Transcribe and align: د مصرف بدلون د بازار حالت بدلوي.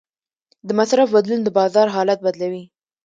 د 0.67 0.69
مصرف 0.79 1.07
بدلون 1.15 1.41
د 1.43 1.49
بازار 1.57 1.87
حالت 1.95 2.19
بدلوي. 2.25 2.63